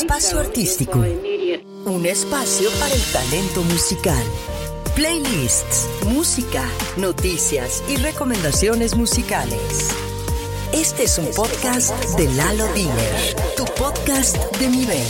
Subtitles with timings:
[0.00, 1.04] Espacio Artístico.
[1.84, 4.24] Un espacio para el talento musical.
[4.96, 6.64] Playlists, música,
[6.96, 9.90] noticias y recomendaciones musicales.
[10.72, 15.06] Este es un podcast de Lalo Diner, tu podcast de nivel.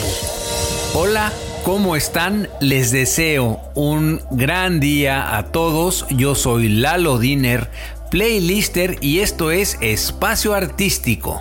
[0.95, 2.49] Hola, ¿cómo están?
[2.61, 6.07] Les deseo un gran día a todos.
[6.11, 7.71] Yo soy Lalo Diner,
[8.11, 11.41] playlister y esto es Espacio Artístico.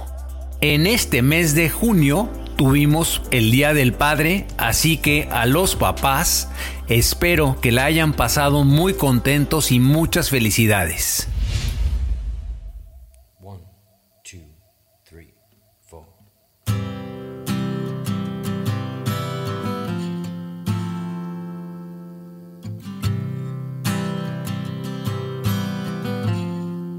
[0.62, 2.30] En este mes de junio
[2.62, 6.48] tuvimos el Día del Padre, así que a los papás
[6.88, 11.28] espero que la hayan pasado muy contentos y muchas felicidades.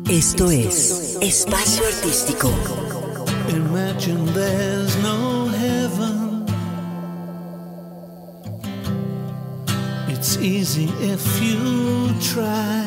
[0.08, 2.52] Esto es Espacio Artístico.
[3.48, 6.44] Imagine there's no heaven.
[10.08, 12.84] It's easy if you try.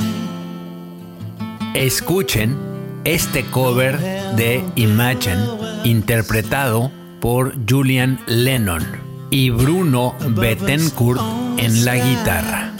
[1.73, 2.58] Escuchen
[3.03, 4.00] este cover
[4.35, 5.44] de Imagine
[5.83, 8.83] interpretado por Julian Lennon
[9.30, 11.22] y Bruno Bettencourt
[11.57, 12.72] en la guitarra.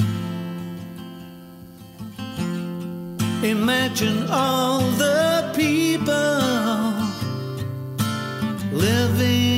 [3.44, 6.16] Imagine all the people
[8.72, 9.55] living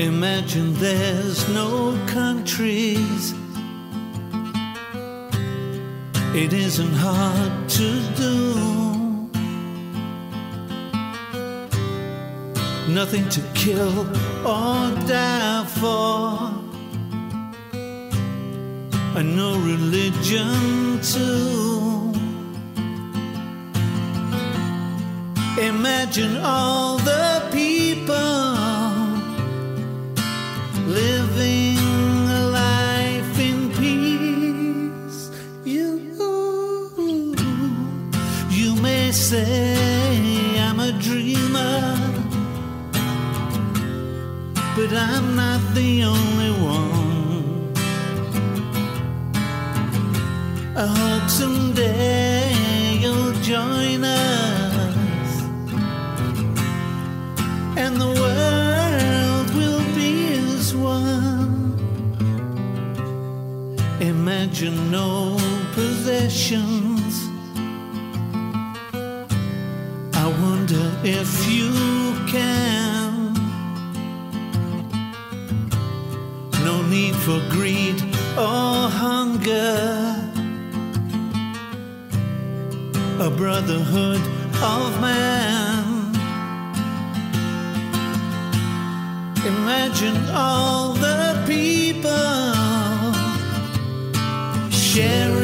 [0.00, 3.34] Imagine there's no countries.
[6.34, 8.30] It isn't hard to do.
[12.88, 14.00] Nothing to kill
[14.46, 16.50] or die for
[19.18, 22.10] and no religion too.
[25.60, 27.39] Imagine all the
[50.82, 52.50] I hope someday
[53.02, 55.42] you'll join us
[57.76, 61.76] and the world will be as one.
[64.00, 65.36] Imagine no
[65.74, 67.28] possessions.
[70.14, 71.72] I wonder if you
[72.26, 73.34] can.
[76.64, 78.00] No need for greed
[78.38, 79.79] or hunger.
[83.40, 84.20] Brotherhood
[84.62, 86.12] of man.
[89.46, 92.10] Imagine all the people
[94.70, 95.39] sharing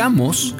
[0.00, 0.54] Digamos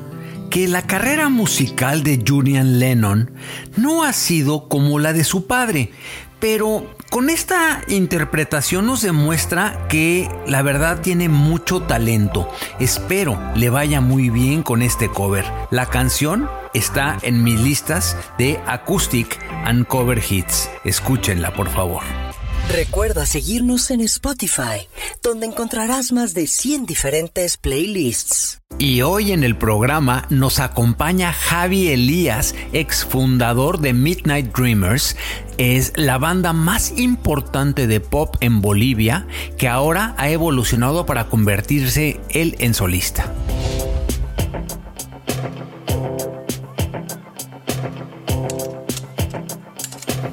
[0.51, 3.31] que la carrera musical de Julian Lennon
[3.75, 5.93] no ha sido como la de su padre,
[6.41, 12.51] pero con esta interpretación nos demuestra que la verdad tiene mucho talento.
[12.81, 15.47] Espero le vaya muy bien con este cover.
[15.71, 20.69] La canción está en mis listas de Acoustic and Cover Hits.
[20.85, 22.03] Escúchenla, por favor.
[22.73, 24.87] Recuerda seguirnos en Spotify,
[25.25, 28.61] donde encontrarás más de 100 diferentes playlists.
[28.79, 35.17] Y hoy en el programa nos acompaña Javi Elías, ex fundador de Midnight Dreamers.
[35.59, 39.27] Es la banda más importante de pop en Bolivia
[39.59, 43.35] que ahora ha evolucionado para convertirse él en solista.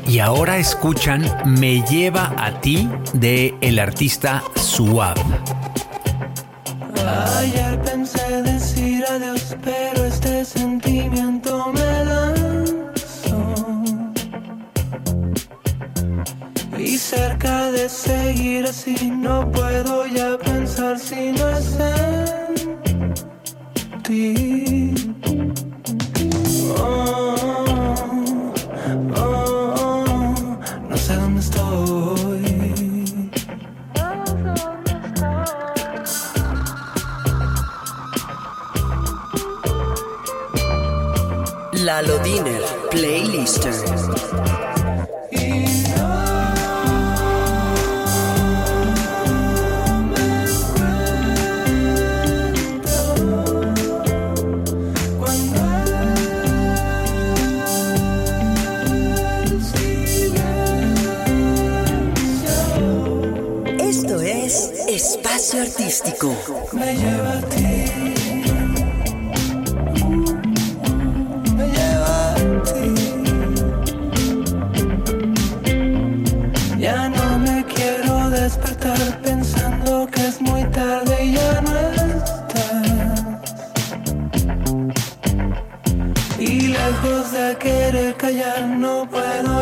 [0.08, 5.22] Y ahora escuchan Me lleva a ti de el artista Suave.
[7.38, 13.56] Ayer pensé decir adiós, pero este sentimiento me lanzó.
[16.78, 23.14] Y cerca de seguir así, no puedo ya pensar si no es en
[24.04, 24.94] ti.
[26.78, 27.07] Lalo
[42.98, 43.72] Playlister.
[63.80, 66.36] Esto es Espacio Artístico.
[66.74, 67.67] me lleva a ti.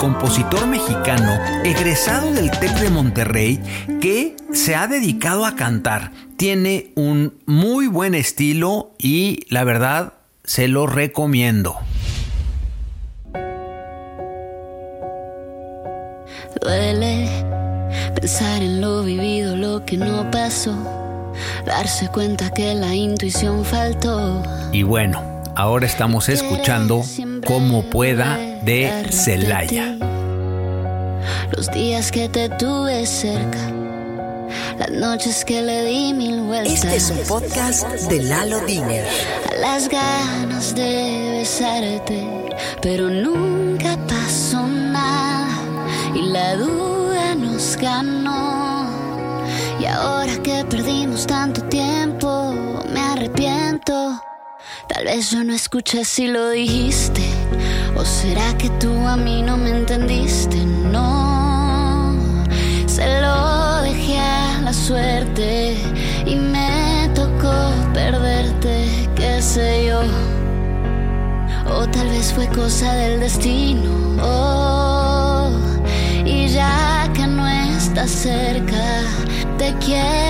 [0.07, 3.59] Compositor mexicano egresado del TEC de Monterrey
[3.99, 6.13] que se ha dedicado a cantar.
[6.37, 10.13] Tiene un muy buen estilo y la verdad
[10.45, 11.75] se lo recomiendo.
[16.61, 17.27] Duele
[18.15, 20.73] pensar en lo vivido, lo que no pasó.
[21.65, 24.41] Darse cuenta que la intuición faltó.
[24.71, 27.03] Y bueno, ahora estamos escuchando
[27.45, 29.95] Como pueda de Celaya.
[31.55, 33.71] Los días que te tuve cerca,
[34.77, 36.73] las noches que le di mil vueltas.
[36.73, 39.05] Este es un podcast de Lalo Diner.
[39.51, 42.25] a las ganas de besarte,
[42.81, 45.47] pero nunca pasó nada
[46.13, 48.87] y la duda nos ganó.
[49.79, 54.21] Y ahora que perdimos tanto tiempo, me arrepiento.
[54.87, 57.21] Tal vez yo no escuché si lo dijiste,
[57.95, 62.15] o será que tú a mí no me entendiste, no.
[62.85, 65.75] Se lo dejé a la suerte
[66.25, 67.53] y me tocó
[67.93, 70.01] perderte, qué sé yo.
[71.69, 73.91] O tal vez fue cosa del destino.
[74.21, 75.51] oh.
[76.25, 79.03] y ya que no estás cerca,
[79.57, 80.26] te quiero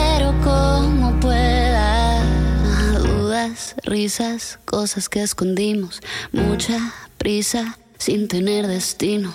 [3.88, 6.02] risas, cosas que escondimos,
[6.32, 9.34] mucha prisa sin tener destino.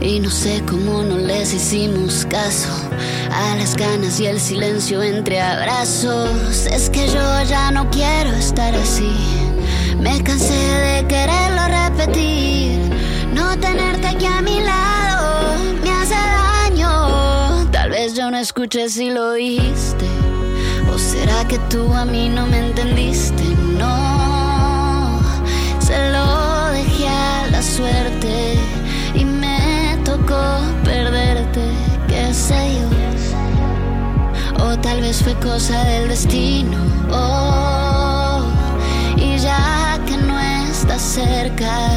[0.00, 2.70] Y no sé cómo no les hicimos caso
[3.30, 6.66] a las ganas y el silencio entre abrazos.
[6.66, 9.10] Es que yo ya no quiero estar así.
[9.98, 12.78] Me cansé de quererlo repetir.
[13.32, 17.70] No tenerte aquí a mi lado me hace daño.
[17.70, 20.06] Tal vez yo no escuché si lo dijiste.
[20.92, 23.63] ¿O será que tú a mí no me entendiste?
[23.78, 25.20] No,
[25.80, 28.58] se lo dejé a la suerte
[29.14, 30.42] y me tocó
[30.84, 31.62] perderte,
[32.08, 34.64] qué sé yo.
[34.64, 36.78] O tal vez fue cosa del destino.
[37.10, 38.44] Oh,
[39.16, 41.90] y ya que no estás cerca,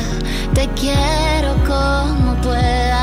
[0.54, 2.97] te quiero como pueda.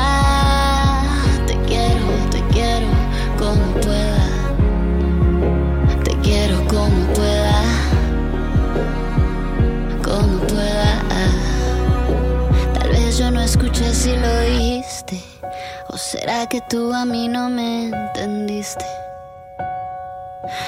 [15.97, 18.85] ¿Será que tú a mí no me entendiste?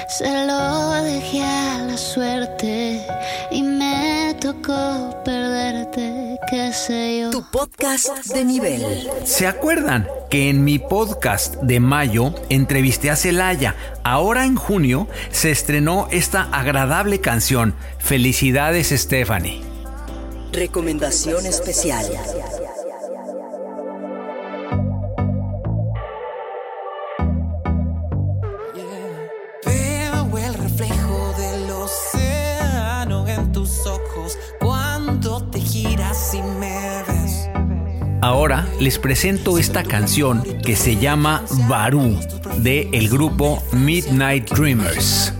[0.08, 3.06] Se lo dejé a la suerte
[3.50, 7.30] y me tocó perderte, qué sé yo.
[7.30, 9.08] Tu podcast de nivel.
[9.24, 13.76] ¿Se acuerdan que en mi podcast de mayo entrevisté a Celaya?
[14.02, 17.74] Ahora en junio se estrenó esta agradable canción.
[17.98, 19.62] Felicidades Stephanie.
[20.52, 22.06] Recomendación especial.
[38.80, 42.18] Les presento esta canción que se llama Barú
[42.58, 45.32] de el grupo Midnight Dreamers.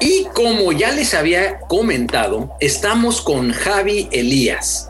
[0.00, 4.88] Y como ya les había comentado, estamos con Javi Elías,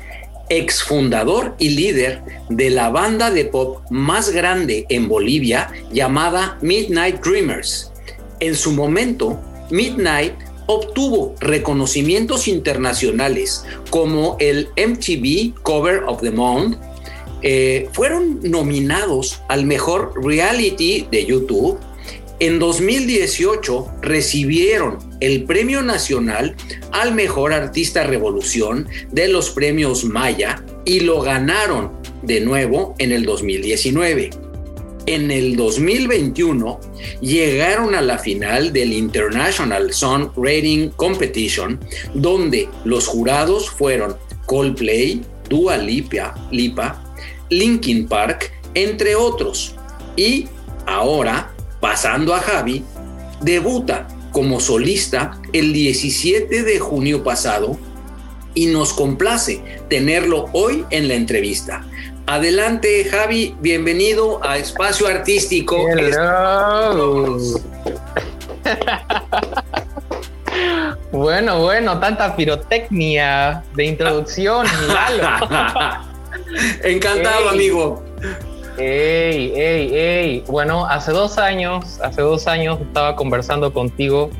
[0.48, 7.92] exfundador y líder de la banda de pop más grande en Bolivia llamada Midnight Dreamers.
[8.40, 10.34] En su momento, Midnight
[10.66, 16.78] obtuvo reconocimientos internacionales como el MTV Cover of the Month,
[17.42, 21.78] eh, fueron nominados al mejor reality de YouTube.
[22.40, 26.56] En 2018 recibieron el Premio Nacional
[26.90, 33.24] al Mejor Artista Revolución de los Premios Maya y lo ganaron de nuevo en el
[33.24, 34.30] 2019.
[35.06, 36.80] En el 2021
[37.20, 41.78] llegaron a la final del International Song Rating Competition,
[42.14, 47.04] donde los jurados fueron Coldplay, Dua Lipa, Lipa
[47.50, 49.76] Linkin Park, entre otros.
[50.16, 50.48] Y
[50.86, 51.53] ahora,
[51.84, 52.82] pasando a Javi,
[53.42, 57.76] debuta como solista el 17 de junio pasado
[58.54, 61.84] y nos complace tenerlo hoy en la entrevista.
[62.26, 65.86] Adelante, Javi, bienvenido a Espacio Artístico.
[65.86, 67.36] Hello.
[71.12, 74.66] bueno, bueno, tanta pirotecnia de introducción.
[76.82, 78.02] Encantado, amigo.
[78.76, 80.44] Ey, ey, ey.
[80.48, 84.30] Bueno, hace dos años, hace dos años estaba conversando contigo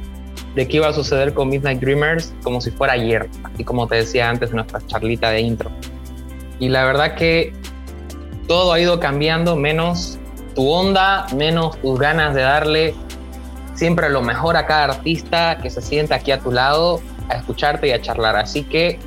[0.57, 3.97] de qué iba a suceder con Midnight Dreamers como si fuera ayer, y como te
[3.97, 5.71] decía antes en nuestra charlita de intro.
[6.59, 7.53] Y la verdad que
[8.49, 10.19] todo ha ido cambiando, menos
[10.55, 12.95] tu onda, menos tus ganas de darle
[13.75, 17.89] siempre lo mejor a cada artista que se sienta aquí a tu lado a escucharte
[17.89, 18.37] y a charlar.
[18.37, 18.99] Así que,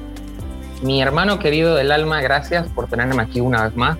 [0.82, 3.98] mi hermano querido del alma, gracias por tenerme aquí una vez más.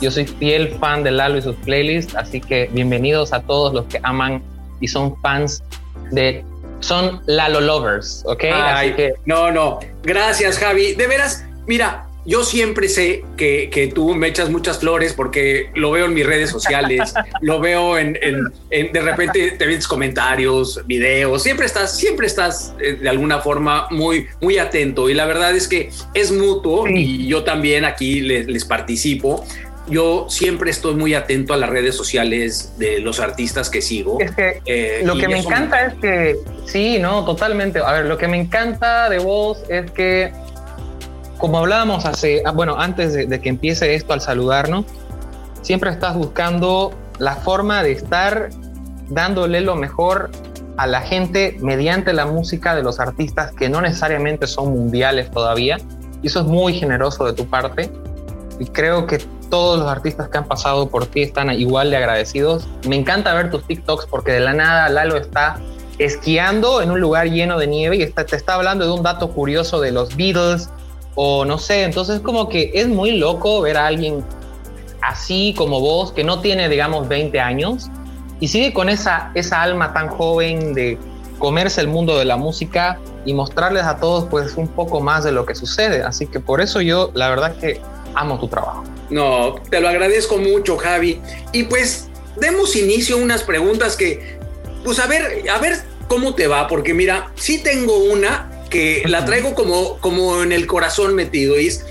[0.00, 3.84] Yo soy fiel fan de Lalo y sus playlists, así que bienvenidos a todos los
[3.86, 4.42] que aman
[4.80, 5.62] y son fans
[6.10, 6.44] de
[6.80, 8.44] son Lalo lovers, ¿ok?
[8.50, 9.12] Ay, que...
[9.26, 10.94] No, no, gracias Javi.
[10.94, 16.06] De veras, mira, yo siempre sé que, tú me echas muchas flores porque lo veo
[16.06, 18.12] en mis redes sociales, lo veo en,
[18.70, 24.26] de repente te ves comentarios, videos, siempre estás, siempre estás eh, de alguna forma muy,
[24.40, 29.44] muy atento y la verdad es que es mutuo y yo también aquí les, participo
[29.90, 34.18] yo siempre estoy muy atento a las redes sociales de los artistas que sigo.
[34.20, 37.80] Es que eh, lo que me encanta es que, sí, no, totalmente.
[37.80, 40.32] A ver, lo que me encanta de vos es que
[41.40, 44.84] como hablábamos hace, ah, bueno, antes de, que empiece esto al saludarnos,
[45.62, 48.50] siempre estás buscando la forma de estar
[49.08, 50.30] dándole lo mejor
[50.76, 55.78] a la gente mediante la música de los artistas que no necesariamente son mundiales todavía.
[56.22, 57.90] Y eso es muy generoso de tu parte.
[58.58, 59.18] Y creo que
[59.50, 62.66] todos los artistas que han pasado por ti están igual de agradecidos.
[62.88, 65.60] Me encanta ver tus TikToks porque de la nada Lalo está
[65.98, 69.30] esquiando en un lugar lleno de nieve y está, te está hablando de un dato
[69.30, 70.70] curioso de los Beatles,
[71.14, 74.24] o no sé, entonces como que es muy loco ver a alguien
[75.02, 77.90] así como vos, que no tiene, digamos, 20 años,
[78.38, 80.98] y sigue con esa, esa alma tan joven de
[81.38, 85.32] comerse el mundo de la música y mostrarles a todos pues un poco más de
[85.32, 86.02] lo que sucede.
[86.02, 87.80] Así que por eso yo la verdad que
[88.14, 88.84] amo tu trabajo.
[89.10, 91.20] No, te lo agradezco mucho, Javi.
[91.52, 94.38] Y pues demos inicio a unas preguntas que,
[94.84, 99.24] pues a ver, a ver cómo te va, porque mira, sí tengo una que la
[99.24, 101.58] traigo como, como en el corazón metido.
[101.58, 101.84] Y es,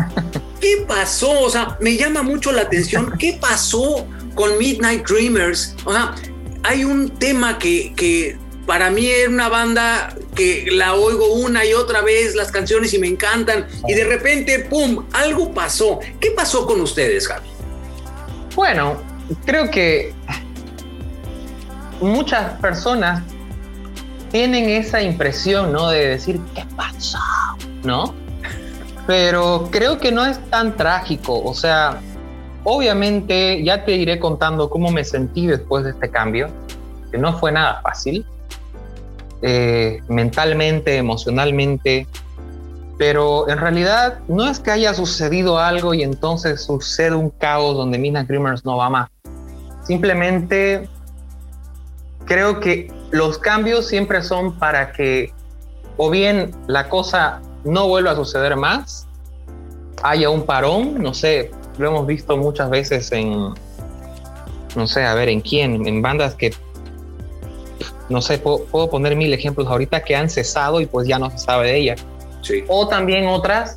[0.60, 1.40] ¿qué pasó?
[1.40, 3.14] O sea, me llama mucho la atención.
[3.18, 5.74] ¿Qué pasó con Midnight Dreamers?
[5.84, 6.14] O sea,
[6.62, 8.36] hay un tema que, que
[8.70, 13.00] para mí es una banda que la oigo una y otra vez las canciones y
[13.00, 13.66] me encantan.
[13.88, 15.06] Y de repente, ¡pum!
[15.12, 15.98] Algo pasó.
[16.20, 17.48] ¿Qué pasó con ustedes, Javi?
[18.54, 19.02] Bueno,
[19.44, 20.14] creo que
[22.00, 23.24] muchas personas
[24.30, 25.90] tienen esa impresión, ¿no?
[25.90, 27.18] De decir, ¿qué pasó?
[27.82, 28.14] ¿No?
[29.04, 31.42] Pero creo que no es tan trágico.
[31.42, 32.00] O sea,
[32.62, 36.50] obviamente ya te iré contando cómo me sentí después de este cambio,
[37.10, 38.24] que no fue nada fácil,
[39.42, 42.06] eh, mentalmente, emocionalmente,
[42.98, 47.98] pero en realidad no es que haya sucedido algo y entonces sucede un caos donde
[47.98, 49.08] Mina Grimmers no va más.
[49.82, 50.88] Simplemente
[52.26, 55.32] creo que los cambios siempre son para que
[55.96, 59.06] o bien la cosa no vuelva a suceder más,
[60.02, 63.54] haya un parón, no sé, lo hemos visto muchas veces en,
[64.76, 66.54] no sé, a ver, en quién, en bandas que,
[68.10, 71.38] no sé, puedo, poner mil ejemplos ahorita que han cesado y pues ya no se
[71.38, 72.04] sabe de ellas.
[72.42, 72.64] Sí.
[72.68, 73.76] O también otras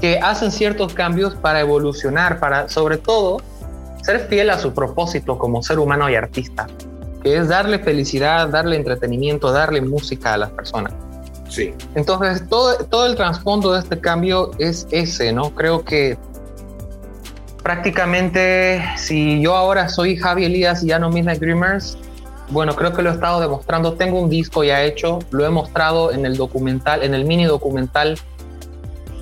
[0.00, 3.40] que hacen ciertos cambios para evolucionar, para sobre todo
[4.02, 6.66] ser fiel a su propósito como ser humano y artista
[7.22, 10.92] que es darle felicidad, darle entretenimiento, darle música a las personas.
[11.48, 11.74] Sí.
[11.94, 15.54] Entonces, todo, todo el trasfondo de este cambio es ese, ¿no?
[15.54, 16.18] Creo que
[17.62, 21.98] prácticamente, si yo ahora soy Javi Elías y ya no Midnight Dreamers,
[22.50, 23.94] bueno, creo que lo he estado demostrando.
[23.94, 28.18] Tengo un disco ya hecho, lo he mostrado en el documental, en el mini documental,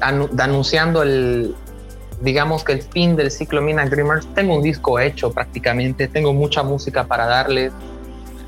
[0.01, 1.55] anunciando el,
[2.21, 4.27] digamos que el fin del ciclo Midnight Dreamers.
[4.35, 7.73] Tengo un disco hecho prácticamente, tengo mucha música para darles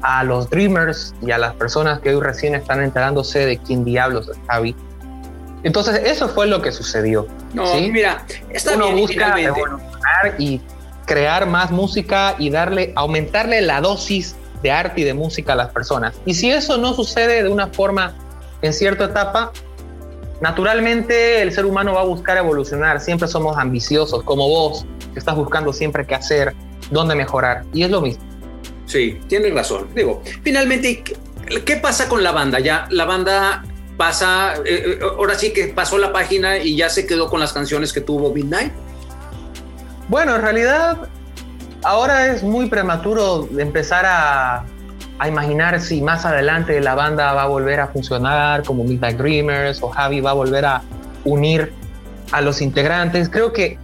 [0.01, 4.29] a los Dreamers y a las personas que hoy recién están enterándose de quién diablos
[4.29, 4.77] es Javi.
[5.65, 7.27] Entonces, eso fue lo que sucedió.
[7.53, 10.61] No, mira, está Uno busca evolucionar y
[11.05, 15.71] crear más música y darle, aumentarle la dosis de arte y de música a las
[15.71, 16.15] personas.
[16.25, 18.15] Y si eso no sucede de una forma
[18.63, 19.53] en cierta etapa,
[20.41, 23.01] naturalmente el ser humano va a buscar evolucionar.
[23.01, 26.55] Siempre somos ambiciosos, como vos, que estás buscando siempre qué hacer,
[26.91, 27.65] dónde mejorar.
[27.73, 28.23] Y es lo mismo.
[28.87, 29.89] Sí, tienes razón.
[29.95, 31.05] Digo, finalmente,
[31.65, 32.59] ¿qué pasa con la banda?
[32.59, 33.65] Ya la banda
[33.99, 37.53] pasa, eh, eh, ahora sí que pasó la página y ya se quedó con las
[37.53, 38.73] canciones que tuvo Midnight.
[40.09, 41.09] Bueno, en realidad
[41.83, 44.65] ahora es muy prematuro empezar a,
[45.27, 49.89] imaginar si más adelante la banda va a volver a funcionar como Midnight Dreamers o
[49.89, 50.83] Javi va a volver a
[51.25, 51.73] unir
[52.31, 53.29] a los integrantes.
[53.29, 53.79] Creo que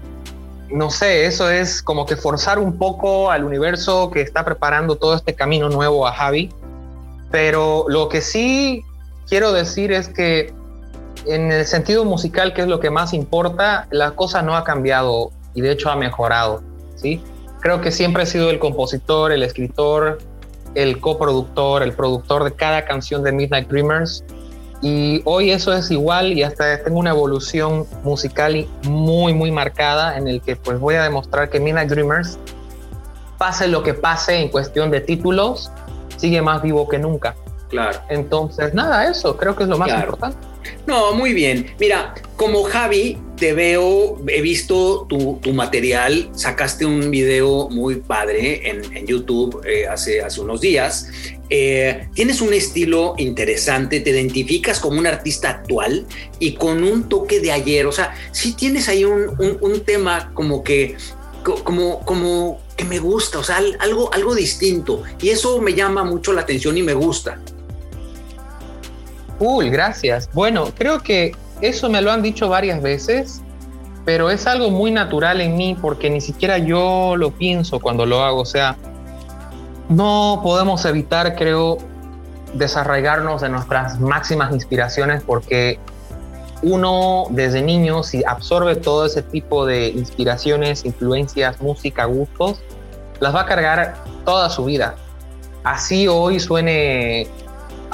[0.71, 5.15] no sé, eso es como que forzar un poco al universo que está preparando todo
[5.17, 6.51] este camino nuevo a Javi.
[7.33, 8.85] Pero lo que sí
[9.29, 10.55] quiero decir es que
[11.27, 15.33] en el sentido musical, que es lo que más importa, la cosa no ha cambiado
[15.55, 16.63] y de hecho ha mejorado,
[16.97, 17.23] ¿sí?
[17.65, 20.19] Creo que siempre he sido el compositor, el escritor
[20.75, 24.25] el coproductor, el productor de cada canción de Midnight Dreamers.
[24.83, 30.29] Y hoy eso es igual y hasta tengo una evolución musical muy, muy marcada en
[30.29, 32.39] el que pues voy a demostrar que Midnight Dreamers,
[33.39, 35.71] pase lo que pase en cuestión de títulos,
[36.17, 37.35] sigue más vivo que nunca.
[37.71, 37.99] Claro.
[38.11, 40.03] Entonces, nada, eso creo que es lo más Claro.
[40.03, 40.39] importante.
[40.87, 41.67] No, muy bien.
[41.79, 48.69] Mira, como Javi, te veo, he visto tu, tu material, sacaste un video muy padre
[48.71, 51.09] en, YouTube eh, hace, hace unos días.
[51.51, 56.07] Eh, tienes un estilo interesante, te identificas como un artista actual
[56.39, 57.87] y con un toque de ayer.
[57.87, 60.97] O sea, sí tienes ahí un, un- un tema como que,
[61.43, 65.03] co- como, como que me gusta, o sea, al- algo, algo distinto.
[65.21, 67.41] Y eso me llama mucho la atención y me gusta.
[69.39, 70.29] Cool, gracias.
[70.33, 73.43] Bueno, creo que eso me lo han dicho varias veces,
[74.05, 78.23] pero es algo muy natural en mí porque ni siquiera yo lo pienso cuando lo
[78.23, 78.41] hago.
[78.41, 78.77] O sea,
[79.89, 81.79] no podemos evitar, creo,
[82.55, 85.79] desarraigarnos de nuestras máximas inspiraciones porque
[86.63, 92.63] uno desde niño, si absorbe todo ese tipo de inspiraciones, influencias, música, gustos,
[93.21, 93.95] las va a cargar
[94.25, 94.95] toda su vida.
[95.63, 97.29] Así hoy suene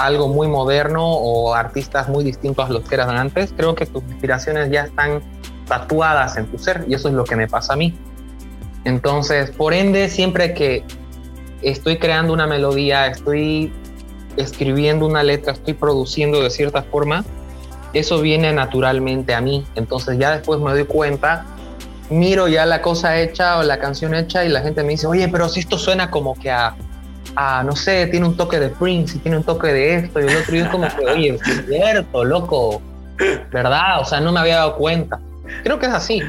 [0.05, 4.03] algo muy moderno o artistas muy distintos a los que eran antes, creo que tus
[4.05, 5.23] inspiraciones ya están
[5.67, 7.97] tatuadas en tu ser y eso es lo que me pasa a mí.
[8.85, 10.85] Entonces, por ende, siempre que
[11.63, 13.73] estoy creando una melodía, estoy
[14.37, 17.25] escribiendo una letra, estoy produciendo de cierta forma,
[17.93, 19.67] eso viene naturalmente a mí.
[19.75, 21.45] Entonces ya después me doy cuenta,
[22.09, 25.29] miro ya la cosa hecha o la canción hecha y la gente me dice, oye,
[25.29, 26.75] pero si esto suena como que a,
[27.37, 30.25] a, no sé, tiene un toque de Prince y tiene un toque de esto y
[30.25, 32.83] el otro, y es como que, oye, es cierto, loco,
[33.53, 34.01] ¿verdad?
[34.01, 35.21] O sea, no me había dado cuenta.
[35.64, 36.23] Creo que es así.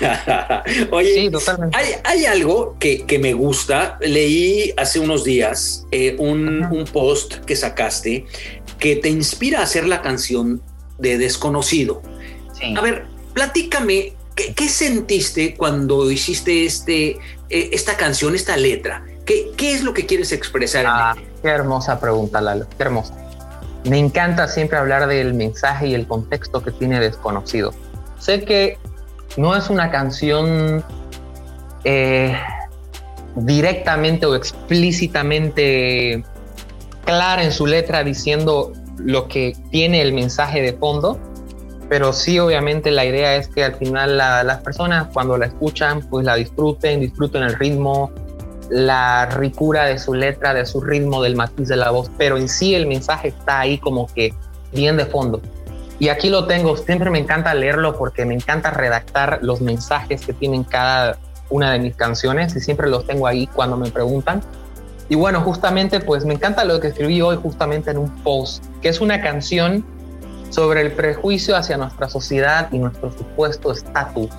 [0.90, 1.76] Oye, Sí, totalmente.
[1.76, 3.98] hay, hay algo que, que me gusta.
[4.00, 8.26] Leí hace unos días eh, un, un post que sacaste
[8.80, 10.60] que te inspira a hacer la canción
[10.98, 12.02] de Desconocido.
[12.58, 12.74] Sí.
[12.76, 17.10] A ver, platícame, ¿qué, qué sentiste cuando hiciste este,
[17.50, 19.04] eh, esta canción, esta letra?
[19.26, 20.84] ¿Qué, ¿Qué es lo que quieres expresar?
[20.86, 22.66] Ah, qué hermosa pregunta, Lalo.
[22.76, 23.14] Qué hermosa.
[23.84, 27.72] Me encanta siempre hablar del mensaje y el contexto que tiene Desconocido.
[28.18, 28.78] Sé que
[29.36, 30.82] no es una canción
[31.84, 32.34] eh,
[33.36, 36.24] directamente o explícitamente
[37.04, 41.18] clara en su letra diciendo lo que tiene el mensaje de fondo,
[41.88, 46.00] pero sí obviamente la idea es que al final la- las personas cuando la escuchan
[46.08, 48.10] pues la disfruten, disfruten el ritmo,
[48.70, 52.48] la ricura de su letra, de su ritmo, del matiz de la voz, pero en
[52.48, 54.34] sí el mensaje está ahí como que
[54.72, 55.40] bien de fondo.
[55.98, 60.32] Y aquí lo tengo, siempre me encanta leerlo porque me encanta redactar los mensajes que
[60.32, 61.18] tienen cada
[61.50, 64.42] una de mis canciones y siempre los tengo ahí cuando me preguntan.
[65.08, 68.88] Y bueno, justamente pues me encanta lo que escribí hoy justamente en un post, que
[68.88, 69.84] es una canción
[70.50, 74.30] sobre el prejuicio hacia nuestra sociedad y nuestro supuesto estatus,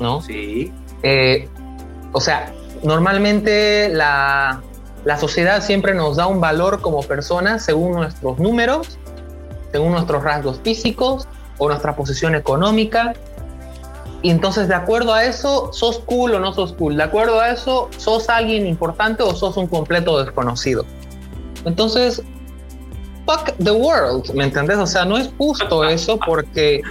[0.00, 0.20] ¿no?
[0.22, 0.72] Sí,
[1.04, 1.48] Eh,
[2.12, 4.62] o sea, normalmente la,
[5.04, 8.98] la sociedad siempre nos da un valor como personas según nuestros números,
[9.72, 11.26] según nuestros rasgos físicos
[11.58, 13.14] o nuestra posición económica.
[14.22, 16.96] Y entonces, de acuerdo a eso, sos cool o no sos cool.
[16.96, 20.84] De acuerdo a eso, sos alguien importante o sos un completo desconocido.
[21.64, 22.22] Entonces,
[23.26, 24.78] fuck the world, ¿me entendés?
[24.78, 26.82] O sea, no es justo eso porque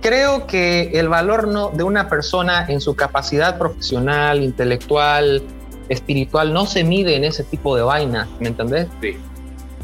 [0.00, 5.42] creo que el valor no, de una persona en su capacidad profesional, intelectual,
[5.88, 8.88] espiritual, no se mide en ese tipo de vaina, ¿me entendés?
[9.00, 9.16] sí.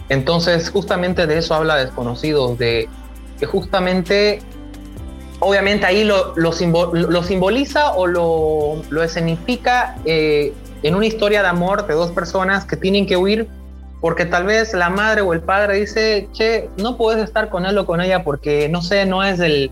[0.09, 2.87] Entonces, justamente de eso habla Desconocidos, de
[3.39, 4.41] que justamente,
[5.41, 11.41] obviamente ahí lo, lo, simbo- lo simboliza o lo, lo escenifica eh, en una historia
[11.41, 13.49] de amor de dos personas que tienen que huir
[14.03, 17.79] porque tal vez la madre o el padre dice, che, no puedes estar con él
[17.79, 19.71] o con ella porque, no sé, no es del...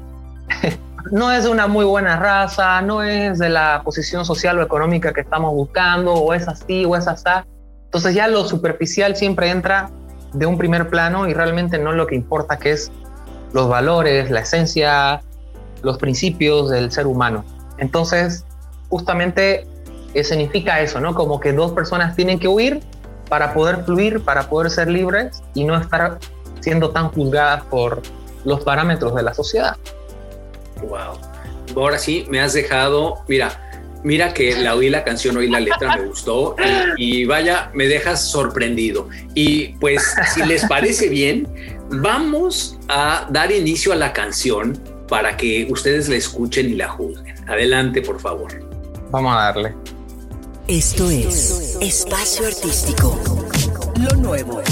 [1.10, 5.12] no es de una muy buena raza, no es de la posición social o económica
[5.12, 7.24] que estamos buscando, o es así, o es así.
[7.84, 9.90] Entonces ya lo superficial siempre entra
[10.32, 12.92] de un primer plano y realmente no lo que importa que es
[13.52, 15.22] los valores, la esencia,
[15.82, 17.44] los principios del ser humano.
[17.78, 18.44] Entonces,
[18.88, 19.66] justamente
[20.14, 21.14] eh, significa eso, ¿no?
[21.14, 22.80] Como que dos personas tienen que huir
[23.28, 26.18] para poder fluir, para poder ser libres y no estar
[26.60, 28.02] siendo tan juzgadas por
[28.44, 29.76] los parámetros de la sociedad.
[30.82, 31.18] Wow.
[31.76, 33.70] Ahora sí, me has dejado, mira,
[34.02, 36.56] mira que la oí la canción, oí la letra, me gustó
[36.96, 39.08] y, y vaya, me dejas sorprendido.
[39.34, 41.46] Y pues, si les parece bien,
[41.90, 47.34] vamos a dar inicio a la canción para que ustedes la escuchen y la juzguen.
[47.48, 48.52] Adelante, por favor.
[49.10, 49.74] Vamos a darle.
[50.68, 53.18] Esto es Espacio Artístico.
[53.98, 54.62] lo nuevo.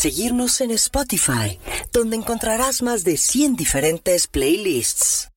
[0.00, 1.58] Seguirnos en Spotify,
[1.92, 5.30] donde encontrarás más de 100 diferentes playlists.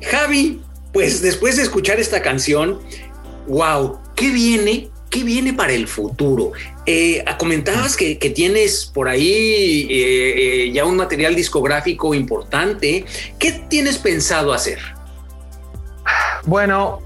[0.00, 2.80] Javi, pues después de escuchar esta canción,
[3.46, 4.88] wow, ¿qué viene?
[5.10, 6.52] ¿Qué viene para el futuro?
[6.86, 13.04] Eh, comentabas que, tienes por ahí eh, eh, ya un material discográfico importante.
[13.38, 14.78] ¿Qué tienes pensado hacer?
[16.44, 17.02] Bueno,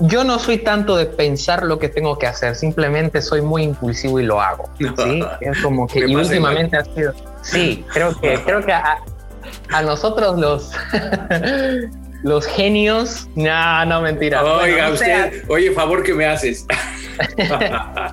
[0.00, 4.20] yo no soy tanto de pensar lo que tengo que hacer, simplemente soy muy impulsivo
[4.20, 4.68] y lo hago.
[4.78, 5.22] ¿sí?
[5.40, 7.14] Es como que y últimamente ha sido.
[7.42, 8.98] Sí, creo que, creo que a,
[9.82, 10.72] nosotros los
[12.22, 13.28] los genios.
[13.36, 14.42] No, no, mentira.
[14.42, 16.66] Oiga, usted, oye, favor que me haces.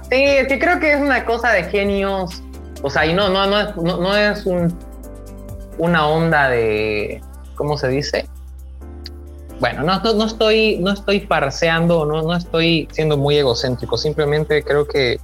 [0.10, 2.44] sí, es que creo que es una cosa de genios.
[2.84, 4.78] O sea, y no, no, no, no, no es un,
[5.78, 7.22] una onda de.
[7.56, 8.28] ¿Cómo se dice?
[9.62, 14.88] Bueno, no, no, estoy, no estoy parseando, no, no estoy siendo muy egocéntrico, simplemente creo
[14.88, 15.20] que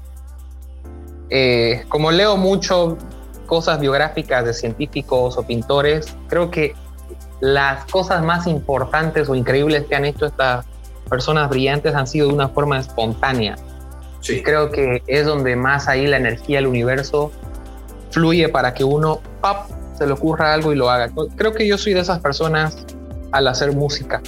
[1.31, 2.99] eh, como leo mucho
[3.47, 6.75] cosas biográficas de científicos o pintores, creo que
[7.39, 10.65] las cosas más importantes o increíbles que han hecho estas
[11.09, 13.55] personas brillantes han sido de una forma espontánea.
[14.21, 14.43] Sí.
[14.43, 17.31] Creo que es donde más ahí la energía del universo
[18.11, 19.69] fluye para que uno ¡pap!
[19.97, 21.09] se le ocurra algo y lo haga.
[21.35, 22.85] Creo que yo soy de esas personas
[23.31, 24.21] al hacer música.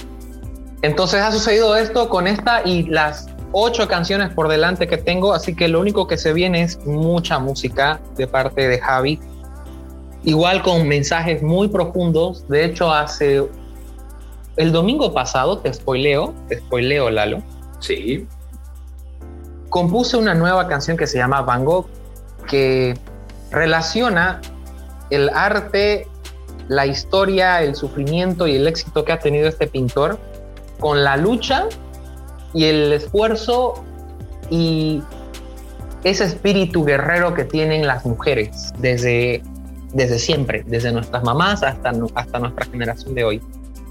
[0.82, 5.54] Entonces ha sucedido esto con esta y las ocho canciones por delante que tengo, así
[5.54, 9.20] que lo único que se viene es mucha música de parte de Javi.
[10.22, 12.46] Igual con mensajes muy profundos.
[12.48, 13.46] De hecho, hace
[14.56, 17.42] el domingo pasado, te spoileo, te spoileo, Lalo.
[17.78, 18.26] Sí.
[19.70, 21.86] compuse una nueva canción que se llama Van Gogh,
[22.48, 22.98] que
[23.50, 24.40] relaciona
[25.10, 26.06] el arte,
[26.70, 30.20] la historia, el sufrimiento y el éxito que ha tenido este pintor
[30.78, 31.66] con la lucha
[32.54, 33.82] y el esfuerzo
[34.50, 35.02] y
[36.04, 39.42] ese espíritu guerrero que tienen las mujeres desde,
[39.92, 43.42] desde siempre, desde nuestras mamás hasta, hasta nuestra generación de hoy.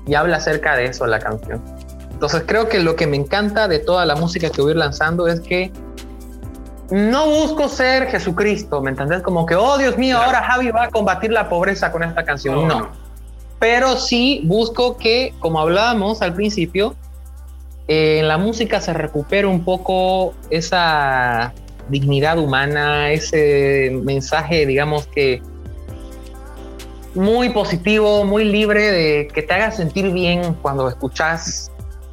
[0.07, 1.61] Y habla acerca de eso la canción.
[2.13, 4.77] Entonces creo que lo que me encanta de toda la música que voy a ir
[4.77, 5.69] lanzando es que
[6.91, 9.21] no busco ser Jesucristo, ¿me entendés?
[9.21, 12.67] Como que, oh Dios mío, ahora Javi va a combatir la pobreza con esta canción.
[12.67, 12.89] No.
[13.59, 16.95] Pero sí busco que, como hablábamos al principio,
[17.87, 21.53] en la música se recupere un poco esa
[21.89, 25.41] dignidad humana, ese mensaje, digamos que
[27.15, 31.71] muy positivo, muy libre, de que te haga sentir bien cuando escuchas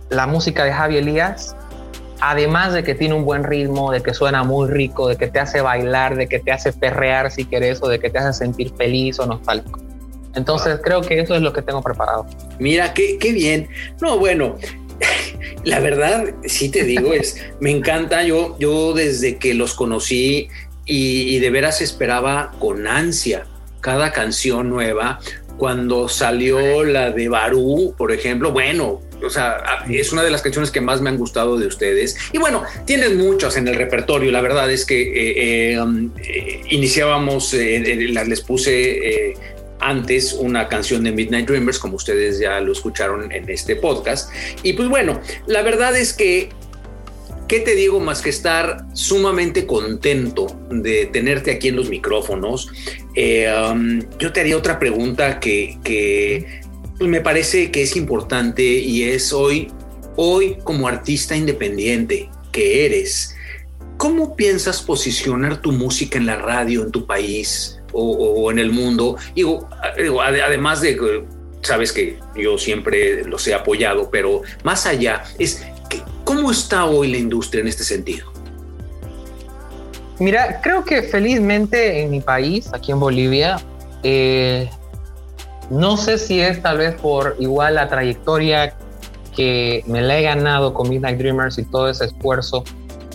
[0.08, 1.54] la música de Javi Elías,
[2.20, 5.38] además de que tiene un buen ritmo, de que suena muy rico, de que te
[5.38, 8.72] hace bailar, de que te hace perrear si quieres, o de que te hace sentir
[8.76, 9.80] feliz o nostálgico.
[10.34, 12.26] Entonces creo que eso es lo que tengo preparado.
[12.58, 13.68] Mira, qué, qué bien.
[14.00, 14.56] No, bueno,
[15.64, 18.22] la verdad, sí te digo, es, me encanta.
[18.22, 20.48] Yo, yo desde que los conocí
[20.84, 23.46] y, de veras esperaba con ansia
[23.80, 25.18] cada canción nueva.
[25.58, 30.70] Cuando salió la de Barú, por ejemplo, bueno, o sea, es una de las canciones
[30.70, 32.16] que más me han gustado de ustedes.
[32.32, 34.30] Y bueno, tienen muchas en el repertorio.
[34.30, 39.34] La verdad es que eh, eh, um, eh, iniciábamos, les puse
[39.80, 44.32] antes una canción de Midnight Dreamers, como ustedes ya lo escucharon en este podcast.
[44.62, 46.48] Y pues bueno, la verdad es que,
[47.46, 52.70] ¿qué te digo más que estar sumamente contento de tenerte aquí en los micrófonos?
[53.16, 56.65] Um, yo te haría otra pregunta que, pues,
[57.00, 59.70] me parece que es importante y es hoy,
[60.16, 63.36] hoy como artista independiente que eres,
[63.96, 67.76] ¿cómo piensas posicionar tu música en la radio en tu país?
[67.96, 69.16] o, en el mundo.
[69.34, 69.68] Digo,
[70.22, 71.24] además de
[71.62, 75.64] sabes que yo siempre los he apoyado, pero más allá es
[76.24, 78.32] cómo está hoy la industria en este sentido.
[80.18, 83.60] Mira, creo que felizmente en mi país, aquí en Bolivia,
[84.02, 84.70] eh,
[85.70, 88.74] no sé si es tal vez por igual la trayectoria
[89.34, 92.64] que me la he ganado con Midnight Dreamers y todo ese esfuerzo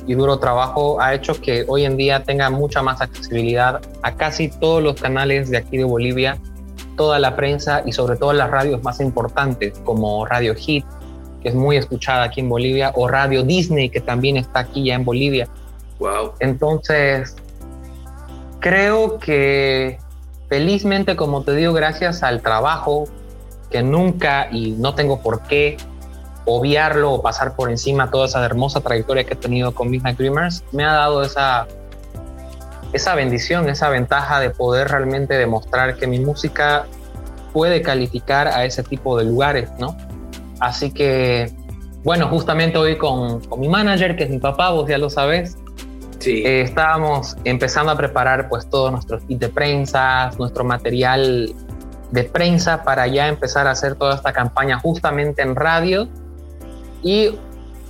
[0.08, 4.50] y duro trabajo ha hecho que hoy en día tenga mucha más accesibilidad a casi
[4.50, 6.38] todos los canales de aquí de Bolivia,
[6.98, 10.86] toda la prensa y sobre todo las radios más importantes como Radio Hit,
[11.42, 14.96] que es muy escuchada aquí en Bolivia, o Radio Disney, que también está aquí ya
[14.96, 15.48] en Bolivia.
[16.00, 16.34] Wow.
[16.40, 17.36] Entonces,
[18.60, 20.00] creo que
[20.52, 23.06] felizmente, como te digo, gracias al trabajo
[23.70, 25.78] que nunca y no tengo por qué
[26.44, 30.66] obviarlo o pasar por encima toda esa hermosa trayectoria que he tenido con Midnight Dreamers,
[30.74, 31.68] me ha dado esa,
[32.92, 36.86] esa bendición, esa ventaja de poder realmente demostrar que mi música
[37.54, 39.96] puede calificar a ese tipo de lugares, ¿no?
[40.60, 41.50] Así que,
[42.04, 45.56] bueno, justamente hoy con, con mi manager, que es mi papá, vos ya lo sabes,
[46.22, 46.44] sí.
[46.46, 51.54] Eh, estábamos empezando a preparar pues todos nuestros kits de prensa, nuestro material
[52.12, 56.08] de prensa para ya empezar a hacer toda esta campaña justamente en radio
[57.02, 57.32] y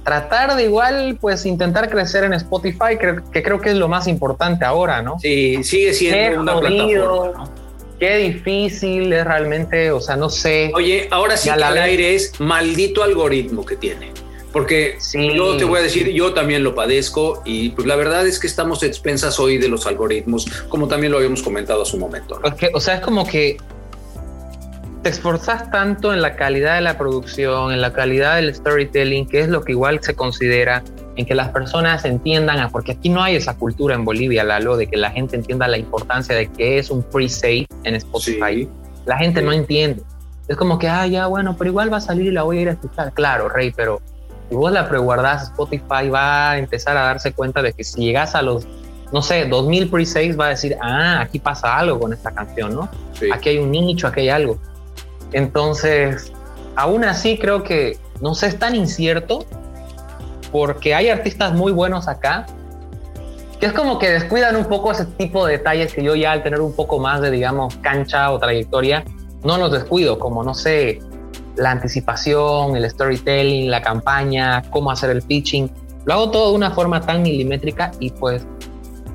[0.03, 2.97] tratar de igual, pues intentar crecer en Spotify,
[3.31, 5.19] que creo que es lo más importante ahora, ¿no?
[5.19, 7.49] Sí, sigue siendo una plataforma.
[7.99, 10.71] Qué difícil es realmente, o sea, no sé.
[10.73, 14.11] Oye, ahora sí que al aire es maldito algoritmo que tiene.
[14.51, 18.37] Porque yo te voy a decir, yo también lo padezco y pues la verdad es
[18.37, 22.39] que estamos expensas hoy de los algoritmos, como también lo habíamos comentado hace un momento.
[22.73, 23.57] o sea, es como que
[25.01, 29.39] te esforzas tanto en la calidad de la producción, en la calidad del storytelling, que
[29.39, 30.83] es lo que igual se considera,
[31.15, 34.87] en que las personas entiendan, porque aquí no hay esa cultura en Bolivia, Lalo, de
[34.87, 38.69] que la gente entienda la importancia de que es un pre-save en Spotify.
[39.05, 40.03] La gente no entiende.
[40.47, 42.61] Es como que, ah, ya, bueno, pero igual va a salir y la voy a
[42.61, 43.13] ir a escuchar.
[43.13, 44.01] Claro, Rey, pero
[44.51, 48.35] si vos la preguardás, Spotify va a empezar a darse cuenta de que si llegas
[48.35, 48.67] a los,
[49.13, 52.89] no sé, 2000 pre-saves, va a decir, ah, aquí pasa algo con esta canción, ¿no?
[53.33, 54.57] Aquí hay un nicho, aquí hay algo.
[55.31, 56.33] Entonces,
[56.75, 59.45] aún así creo que no sé, es tan incierto
[60.51, 62.45] porque hay artistas muy buenos acá
[63.59, 66.43] que es como que descuidan un poco ese tipo de detalles que yo ya al
[66.43, 69.05] tener un poco más de, digamos, cancha o trayectoria,
[69.43, 70.99] no los descuido, como, no sé,
[71.55, 75.71] la anticipación, el storytelling, la campaña, cómo hacer el pitching.
[76.05, 78.45] Lo hago todo de una forma tan milimétrica y pues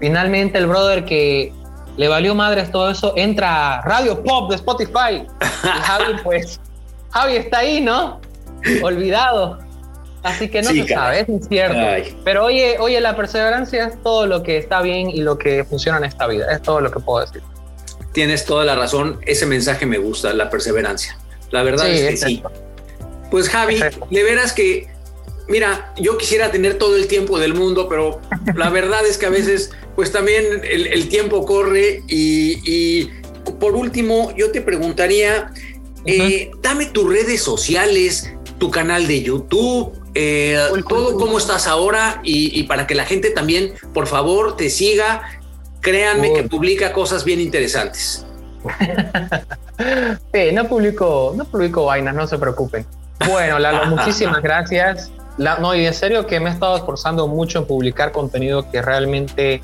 [0.01, 1.53] finalmente el brother que
[1.97, 5.27] le valió madres todo eso, entra Radio Pop de Spotify.
[5.65, 6.61] Y Javi, pues,
[7.11, 8.21] Javi está ahí, ¿no?
[8.83, 9.59] Olvidado.
[10.23, 11.79] Así que no se sabe, es incierto.
[12.25, 15.99] Pero oye, oye, la perseverancia es todo lo que está bien y lo que funciona
[15.99, 16.47] en esta vida.
[16.51, 17.43] Es todo lo que puedo decir.
[18.13, 19.21] Tienes toda la razón.
[19.25, 21.17] Ese mensaje me gusta, la perseverancia.
[21.57, 22.43] La verdad es que sí.
[23.31, 23.81] Pues Javi,
[24.11, 24.89] de veras que,
[25.49, 28.21] mira, yo quisiera tener todo el tiempo del mundo, pero
[28.55, 33.09] la verdad es que a veces, pues también el, tiempo corre y,
[33.59, 35.51] por último, yo te preguntaría,
[36.05, 40.59] eh, dame tus redes sociales, tu canal de YouTube, eh,
[40.91, 45.41] todo cómo estás ahora y, para que la gente también, por favor, te siga.
[45.81, 48.26] Créanme que publica cosas bien interesantes.
[50.33, 52.87] sí, no publico, no publico vainas, no se preocupen.
[53.29, 55.11] Bueno, Lalo, muchísimas gracias.
[55.39, 59.63] no, y en serio que me he estado esforzando mucho en publicar contenido que realmente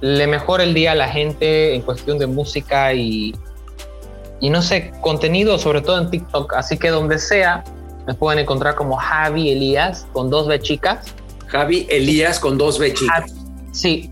[0.00, 3.34] le mejore el día a la gente en cuestión de música y,
[4.40, 6.54] y no sé, contenido sobre todo en TikTok.
[6.54, 7.62] Así que donde sea,
[8.06, 11.14] me pueden encontrar como Javi Elías con dos B chicas.
[11.46, 13.32] Javi Elías con dos B chicas.
[13.72, 14.10] Sí.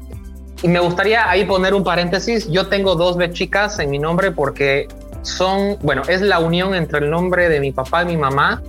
[0.63, 2.51] Y me gustaría ahí poner un paréntesis.
[2.51, 4.89] Yo tengo dos B chicas en mi nombre porque
[5.23, 8.63] son, bueno, es la unión entre el nombre de mi papá y mi mamá,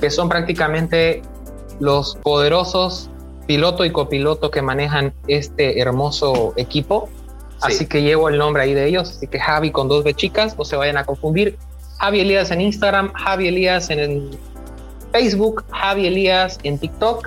[0.00, 1.22] que son prácticamente
[1.80, 3.10] los poderosos
[3.48, 7.08] piloto y copiloto que manejan este hermoso equipo.
[7.62, 9.10] Así que llevo el nombre ahí de ellos.
[9.10, 11.56] Así que Javi con dos B chicas, no se vayan a confundir.
[11.98, 14.30] Javi Elías en Instagram, Javi Elías en
[15.12, 17.26] Facebook, Javi Elías en TikTok,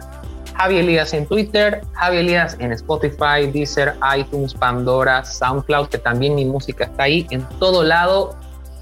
[0.55, 6.45] Javi Elías en Twitter, Javi Elías en Spotify, Deezer, iTunes, Pandora, SoundCloud, que también mi
[6.45, 8.35] música está ahí en todo lado.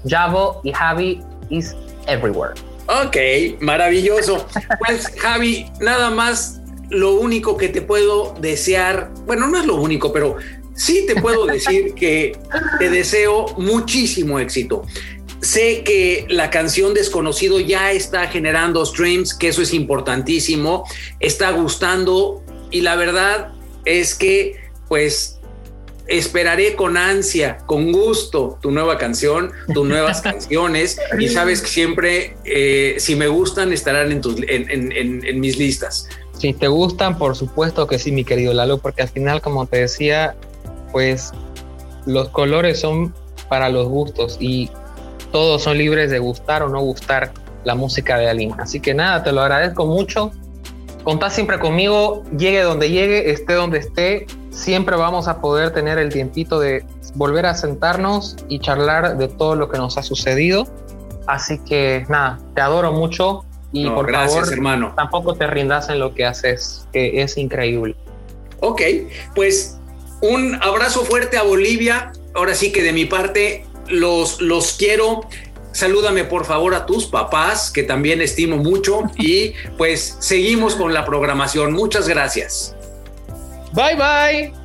[0.06, 1.74] Javo y Javi is
[2.06, 2.54] everywhere.
[2.86, 4.46] Ok, maravilloso.
[4.78, 10.12] Pues Javi, nada más lo único que te puedo desear, bueno, no es lo único,
[10.12, 10.36] pero
[10.74, 12.36] sí te puedo decir que
[12.78, 14.82] te deseo muchísimo éxito.
[15.40, 20.84] Sé que la canción Desconocido ya está generando streams, que eso es importantísimo,
[21.18, 23.52] está gustando y la verdad
[23.84, 24.56] es que
[24.88, 25.38] pues
[26.08, 32.36] esperaré con ansia, con gusto tu nueva canción, tus nuevas canciones y sabes que siempre
[32.44, 36.08] eh, si me gustan estarán en, tus, en mis listas.
[36.40, 39.82] Si te gustan, por supuesto que sí, mi querido Lalo, porque al final, como te
[39.82, 40.36] decía,
[40.90, 41.32] pues
[42.06, 43.14] los colores son
[43.50, 44.70] para los gustos y
[45.32, 47.32] todos son libres de gustar o no gustar
[47.64, 48.54] la música de Aline.
[48.58, 50.32] Así que nada, te lo agradezco mucho.
[51.04, 56.12] Contá siempre conmigo, llegue donde llegue, esté donde esté, siempre vamos a poder tener el
[56.12, 60.66] tiempito de volver a sentarnos y charlar de todo lo que nos ha sucedido.
[61.26, 64.92] Así que nada, te adoro mucho y por gracias, favor, hermano.
[64.96, 67.96] tampoco te rindas en lo que haces, que es increíble.
[68.60, 68.82] Ok,
[69.34, 69.78] pues
[70.20, 72.12] un abrazo fuerte a Bolivia.
[72.34, 75.26] Ahora sí que de mi parte los, los quiero.
[75.72, 79.02] Salúdame por favor a tus papás, que también estimo mucho.
[79.18, 81.72] Y pues seguimos con la programación.
[81.72, 82.74] Muchas gracias.
[83.72, 84.60] Bye bye.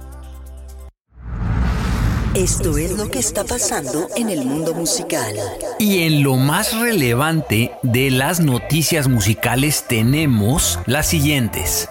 [2.36, 5.38] Esto es lo que está pasando en el mundo musical.
[5.80, 11.88] Y en lo más relevante de las noticias musicales tenemos las siguientes.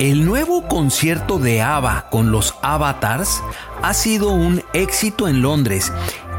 [0.00, 3.42] El nuevo concierto de ABBA con los Avatars
[3.82, 5.92] ha sido un éxito en Londres.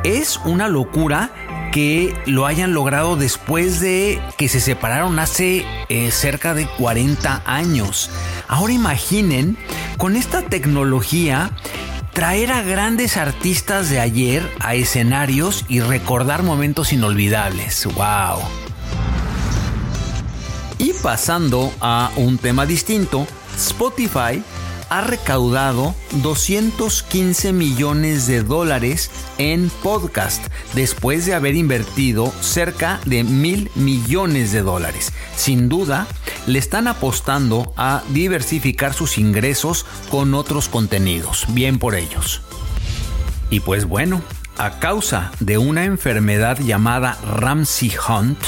[0.04, 1.30] Es una locura
[1.72, 8.10] que lo hayan logrado después de que se separaron hace eh, cerca de 40 años.
[8.48, 9.60] Ahora imaginen,
[10.00, 11.52] con esta tecnología,
[12.14, 17.86] traer a grandes artistas de ayer a escenarios y recordar momentos inolvidables.
[17.86, 18.40] ¡Wow!
[20.80, 24.44] Y pasando a un tema distinto, Spotify
[24.92, 33.72] ha recaudado 215 millones de dólares en podcast después de haber invertido cerca de mil
[33.76, 35.14] millones de dólares.
[35.38, 36.08] Sin duda,
[36.46, 41.46] le están apostando a diversificar sus ingresos con otros contenidos.
[41.50, 42.42] Bien por ellos.
[43.50, 44.22] Y pues bueno,
[44.58, 48.40] a causa de una enfermedad llamada Ramsey Hunt,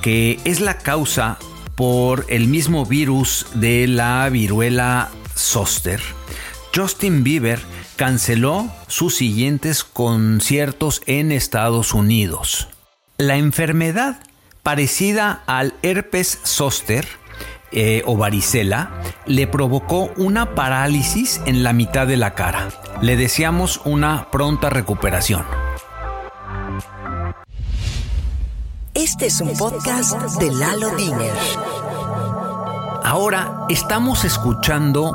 [0.00, 1.38] que es la causa
[1.80, 5.98] por el mismo virus de la viruela zoster,
[6.76, 7.58] Justin Bieber
[7.96, 12.68] canceló sus siguientes conciertos en Estados Unidos.
[13.16, 14.20] La enfermedad
[14.62, 17.08] parecida al herpes zoster
[17.72, 18.90] eh, o varicela
[19.24, 22.68] le provocó una parálisis en la mitad de la cara.
[23.00, 25.46] Le deseamos una pronta recuperación.
[29.02, 31.32] Este es un podcast de Lalo Diner.
[33.02, 35.14] Ahora estamos escuchando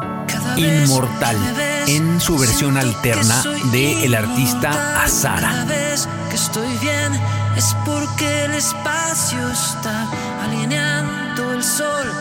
[0.58, 1.38] Inmortal
[1.86, 5.52] en su versión alterna de el artista Azara.
[5.52, 7.14] Cada vez que estoy bien
[7.56, 10.08] es porque el espacio está
[10.44, 12.12] alineando sol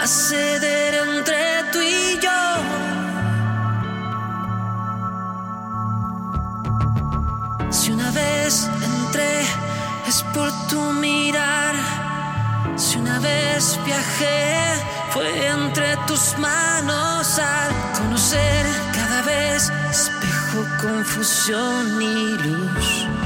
[0.00, 1.36] a ceder entre
[1.72, 2.30] tú y yo.
[7.70, 9.61] Si una vez entré
[10.12, 11.74] es por tu mirar,
[12.76, 14.74] si una vez viajé
[15.10, 23.21] fue entre tus manos al conocer cada vez espejo, confusión y luz.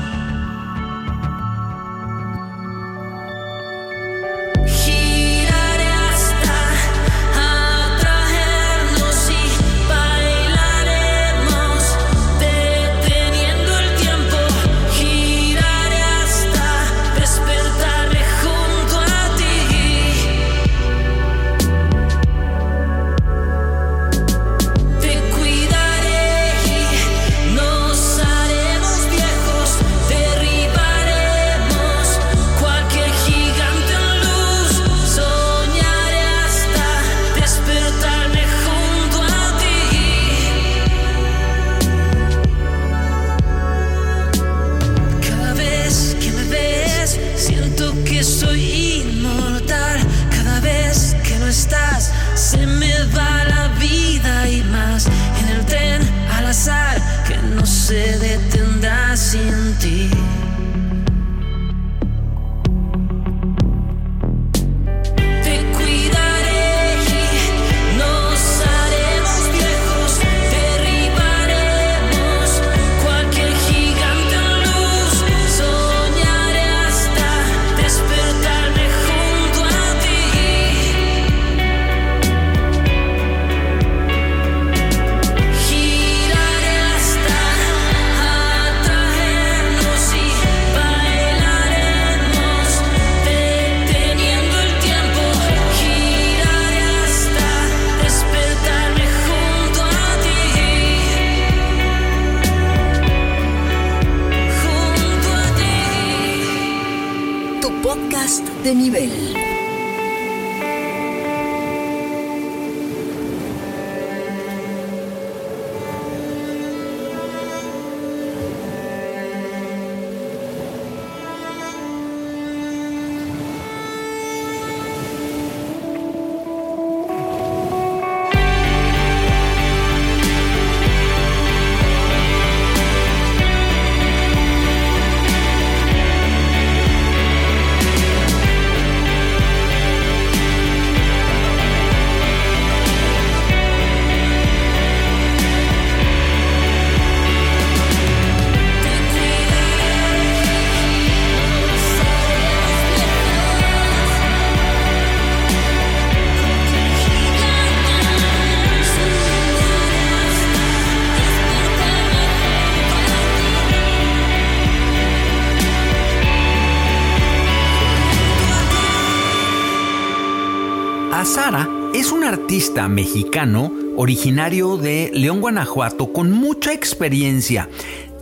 [172.88, 177.68] Mexicano originario de León, Guanajuato, con mucha experiencia.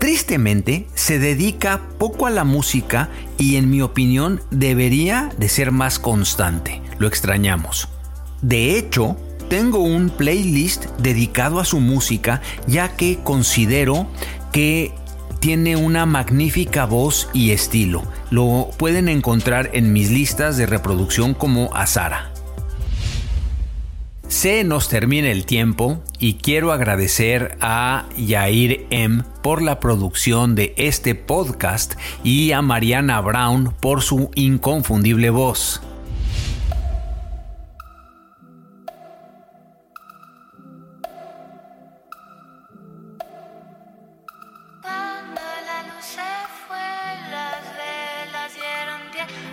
[0.00, 6.00] Tristemente, se dedica poco a la música y en mi opinión debería de ser más
[6.00, 6.82] constante.
[6.98, 7.88] Lo extrañamos.
[8.42, 9.16] De hecho,
[9.48, 14.08] tengo un playlist dedicado a su música ya que considero
[14.50, 14.92] que
[15.38, 18.02] tiene una magnífica voz y estilo.
[18.30, 22.33] Lo pueden encontrar en mis listas de reproducción como Azara.
[24.28, 30.74] Se nos termina el tiempo y quiero agradecer a Yair M por la producción de
[30.76, 31.94] este podcast
[32.24, 35.82] y a Mariana Brown por su inconfundible voz.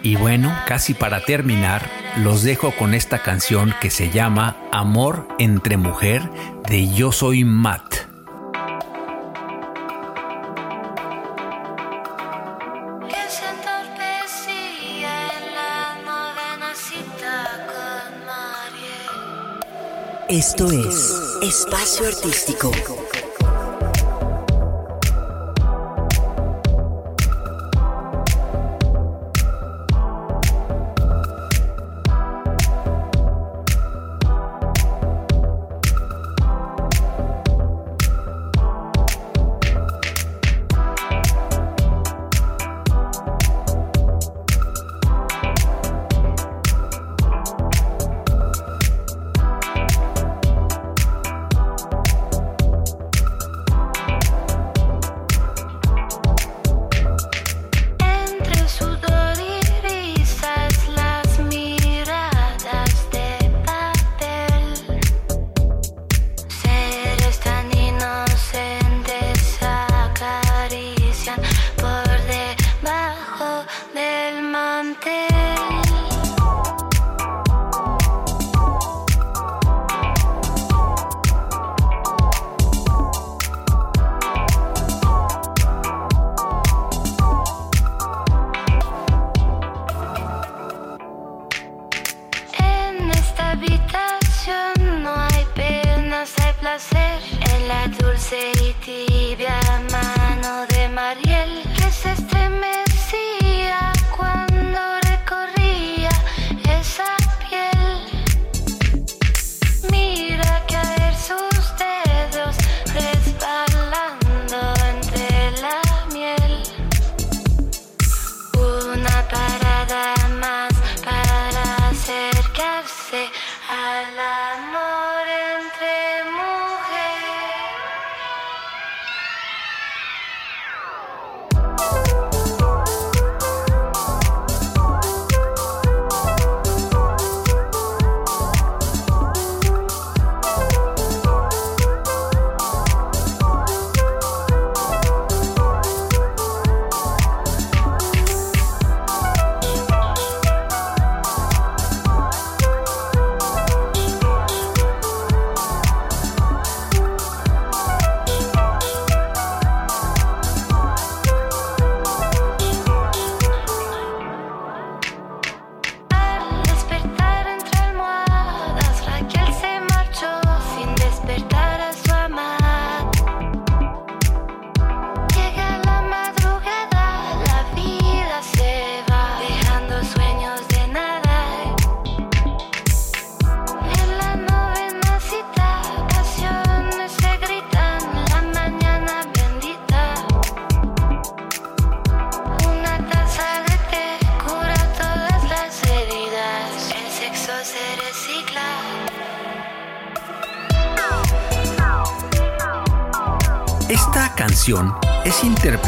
[0.03, 5.77] Y bueno, casi para terminar, los dejo con esta canción que se llama Amor entre
[5.77, 6.29] Mujer
[6.67, 7.95] de Yo Soy Matt.
[20.29, 22.71] Esto es Espacio Artístico.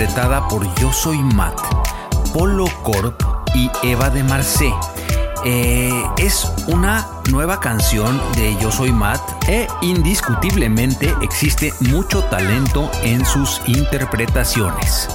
[0.04, 1.58] Interpretada por Yo Soy Matt,
[2.34, 3.22] Polo Corp
[3.56, 4.74] y Eva de Marcé.
[5.46, 13.26] Eh, es una nueva canción de Yo Soy Matt e indiscutiblemente existe mucho talento en
[13.26, 15.08] sus interpretaciones.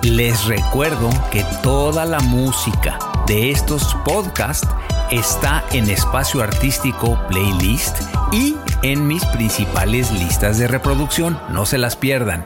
[0.00, 4.66] Les recuerdo que toda la música de estos podcasts
[5.10, 8.00] está en espacio artístico playlist
[8.32, 11.38] y en mis principales listas de reproducción.
[11.50, 12.44] No se las pierdan.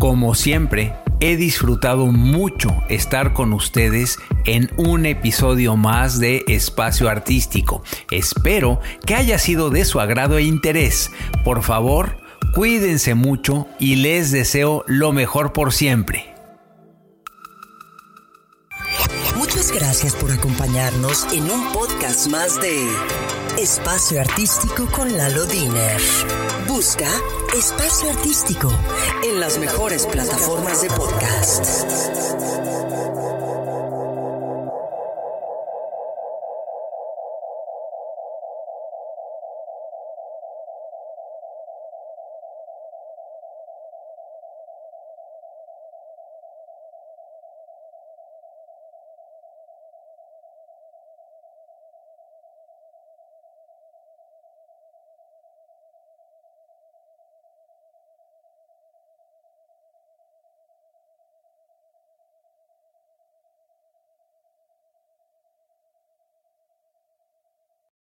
[0.00, 7.82] Como siempre, he disfrutado mucho estar con ustedes en un episodio más de Espacio Artístico.
[8.10, 11.10] Espero que haya sido de su agrado e interés.
[11.44, 12.16] Por favor,
[12.54, 16.34] cuídense mucho y les deseo lo mejor por siempre.
[19.36, 22.88] Muchas gracias por acompañarnos en un podcast más de
[23.58, 26.00] Espacio Artístico con Lalo Diner.
[26.70, 27.10] Busca
[27.58, 28.70] Espacio Artístico
[29.24, 32.69] en las mejores plataformas de podcast.